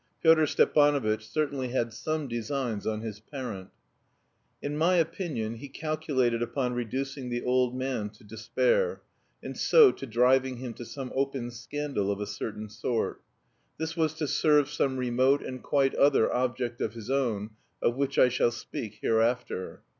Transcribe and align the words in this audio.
Pyotr 0.23 0.47
Stepanovitch 0.47 1.29
certainly 1.29 1.67
had 1.67 1.93
some 1.93 2.27
designs 2.27 2.87
on 2.87 3.01
his 3.01 3.19
parent. 3.19 3.69
In 4.59 4.75
my 4.75 4.95
opinion 4.95 5.57
he 5.57 5.69
calculated 5.69 6.41
upon 6.41 6.73
reducing 6.73 7.29
the 7.29 7.43
old 7.43 7.75
man 7.77 8.09
to 8.09 8.23
despair, 8.23 9.03
and 9.43 9.55
so 9.55 9.91
to 9.91 10.07
driving 10.07 10.57
him 10.57 10.73
to 10.73 10.85
some 10.85 11.11
open 11.13 11.51
scandal 11.51 12.11
of 12.11 12.19
a 12.19 12.25
certain 12.25 12.67
sort. 12.67 13.21
This 13.77 13.95
was 13.95 14.15
to 14.15 14.27
serve 14.27 14.71
some 14.71 14.97
remote 14.97 15.43
and 15.45 15.61
quite 15.61 15.93
other 15.93 16.33
object 16.33 16.81
of 16.81 16.95
his 16.95 17.11
own, 17.11 17.51
of 17.79 17.95
which 17.95 18.17
I 18.17 18.29
shall 18.29 18.49
speak 18.49 18.97
hereafter. 19.03 19.83